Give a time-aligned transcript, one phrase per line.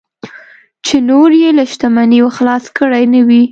[0.85, 3.43] چې نور یې له شتمنیو خلاص کړي نه وي.